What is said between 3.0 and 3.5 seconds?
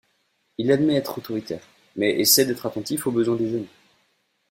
aux besoins